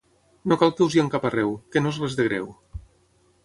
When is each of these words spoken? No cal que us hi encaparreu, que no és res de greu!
No 0.53 0.55
cal 0.61 0.73
que 0.79 0.83
us 0.87 0.95
hi 0.95 1.03
encaparreu, 1.03 1.53
que 1.77 1.83
no 1.85 1.95
és 1.95 2.03
res 2.05 2.19
de 2.21 2.29
greu! 2.31 2.51